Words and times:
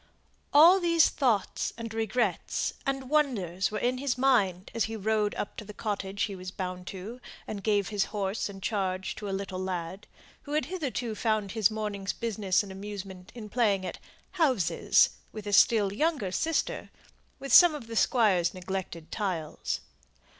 All 0.51 0.79
these 0.79 1.09
thoughts, 1.09 1.73
regrets, 1.79 2.73
and 2.87 3.07
wonders 3.07 3.69
were 3.69 3.77
in 3.77 3.99
his 3.99 4.17
mind 4.17 4.71
as 4.73 4.85
he 4.85 4.95
rode 4.95 5.35
up 5.35 5.55
to 5.57 5.63
the 5.63 5.75
cottage 5.75 6.23
he 6.23 6.35
was 6.35 6.49
bound 6.49 6.87
to, 6.87 7.21
and 7.45 7.63
gave 7.63 7.89
his 7.89 8.05
horse 8.05 8.49
in 8.49 8.61
charge 8.61 9.15
to 9.17 9.29
a 9.29 9.29
little 9.29 9.59
lad, 9.59 10.07
who 10.41 10.53
had 10.53 10.65
hitherto 10.65 11.13
found 11.13 11.51
his 11.51 11.69
morning's 11.69 12.13
business 12.13 12.63
and 12.63 12.71
amusement 12.71 13.31
in 13.35 13.47
playing 13.47 13.85
at 13.85 13.99
"houses" 14.31 15.11
with 15.31 15.45
a 15.45 15.53
still 15.53 15.93
younger 15.93 16.31
sister, 16.31 16.89
with 17.37 17.53
some 17.53 17.75
of 17.75 17.85
the 17.85 17.95
Squire's 17.95 18.55
neglected 18.55 19.11
tiles. 19.11 19.81